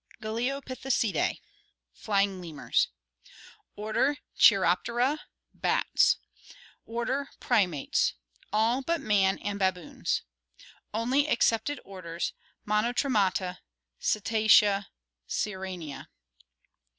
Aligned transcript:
Galeopithecidac, 0.19 1.41
"flying 1.93 2.41
lemurs." 2.41 2.87
Order 3.75 4.17
Cheiroptera, 4.35 5.19
bats. 5.53 6.17
Order 6.87 7.29
Primates. 7.39 8.15
All 8.51 8.81
but 8.81 8.99
man 8.99 9.37
and 9.43 9.59
baboons. 9.59 10.23
Only 10.91 11.27
excepted 11.27 11.79
orders: 11.85 12.33
Monotremata, 12.65 13.59
Cetacea, 13.99 14.87
Sirenia. 15.27 16.07